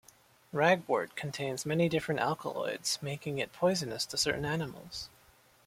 Ragwort 0.51 1.15
contains 1.15 1.63
many 1.63 1.87
different 1.87 2.21
alkaloids, 2.21 2.97
making 3.03 3.37
it 3.37 3.53
poisonous 3.53 4.03
to 4.07 4.17
certain 4.17 4.45
animals. 4.45 5.11